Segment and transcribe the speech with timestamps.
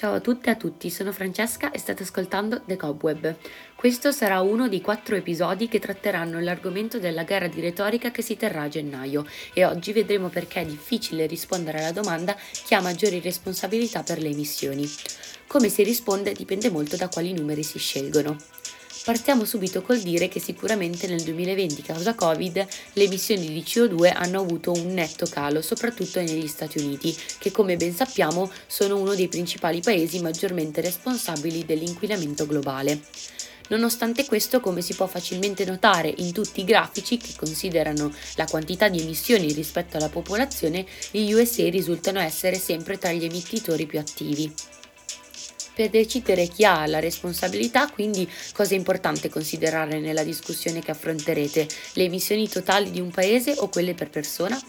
[0.00, 3.36] Ciao a tutte e a tutti, sono Francesca e state ascoltando The Cobweb.
[3.74, 8.34] Questo sarà uno dei quattro episodi che tratteranno l'argomento della gara di retorica che si
[8.34, 12.34] terrà a gennaio e oggi vedremo perché è difficile rispondere alla domanda
[12.64, 14.90] chi ha maggiori responsabilità per le emissioni.
[15.46, 18.38] Come si risponde dipende molto da quali numeri si scelgono.
[19.02, 24.40] Partiamo subito col dire che sicuramente nel 2020 causa Covid le emissioni di CO2 hanno
[24.40, 29.28] avuto un netto calo, soprattutto negli Stati Uniti, che come ben sappiamo sono uno dei
[29.28, 33.00] principali paesi maggiormente responsabili dell'inquinamento globale.
[33.68, 38.88] Nonostante questo, come si può facilmente notare in tutti i grafici che considerano la quantità
[38.88, 44.52] di emissioni rispetto alla popolazione, gli USA risultano essere sempre tra gli emittitori più attivi
[45.80, 51.66] per decidere chi ha la responsabilità, quindi cosa è importante considerare nella discussione che affronterete,
[51.94, 54.60] le emissioni totali di un paese o quelle per persona?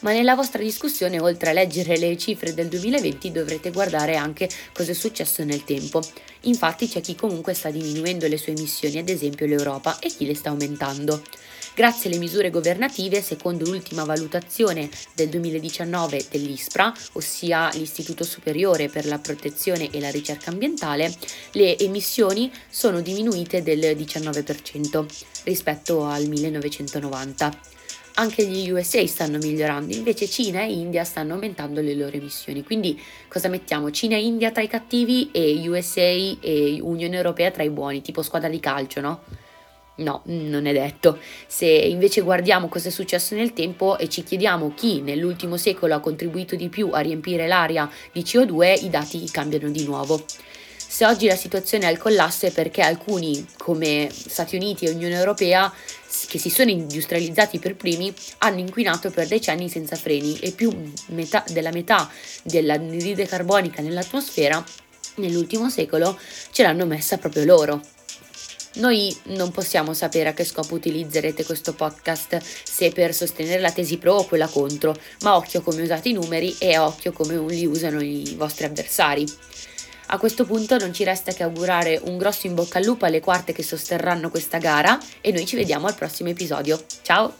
[0.00, 4.90] Ma nella vostra discussione, oltre a leggere le cifre del 2020, dovrete guardare anche cosa
[4.90, 6.02] è successo nel tempo.
[6.42, 10.34] Infatti c'è chi comunque sta diminuendo le sue emissioni, ad esempio l'Europa, e chi le
[10.34, 11.22] sta aumentando.
[11.76, 19.18] Grazie alle misure governative, secondo l'ultima valutazione del 2019 dell'ISPRA, ossia l'Istituto Superiore per la
[19.18, 21.14] Protezione e la Ricerca Ambientale,
[21.52, 25.04] le emissioni sono diminuite del 19%
[25.44, 27.74] rispetto al 1990
[28.14, 32.64] anche gli USA stanno migliorando, invece Cina e India stanno aumentando le loro emissioni.
[32.64, 33.90] Quindi cosa mettiamo?
[33.90, 38.22] Cina e India tra i cattivi e USA e Unione Europea tra i buoni, tipo
[38.22, 39.20] squadra di calcio, no?
[39.96, 41.18] No, non è detto.
[41.46, 46.00] Se invece guardiamo cosa è successo nel tempo e ci chiediamo chi nell'ultimo secolo ha
[46.00, 50.22] contribuito di più a riempire l'aria di CO2, i dati cambiano di nuovo.
[50.88, 55.14] Se oggi la situazione è al collasso è perché alcuni, come Stati Uniti e Unione
[55.14, 55.72] Europea,
[56.28, 60.70] che si sono industrializzati per primi, hanno inquinato per decenni senza freni e più
[61.08, 62.08] metà, della metà
[62.42, 64.64] dell'anidride carbonica nell'atmosfera
[65.16, 66.18] nell'ultimo secolo
[66.50, 67.95] ce l'hanno messa proprio loro.
[68.76, 73.96] Noi non possiamo sapere a che scopo utilizzerete questo podcast, se per sostenere la tesi
[73.96, 78.00] pro o quella contro, ma occhio come usate i numeri e occhio come li usano
[78.02, 79.24] i vostri avversari.
[80.08, 83.20] A questo punto non ci resta che augurare un grosso in bocca al lupo alle
[83.20, 86.80] quarte che sosterranno questa gara e noi ci vediamo al prossimo episodio.
[87.02, 87.34] Ciao!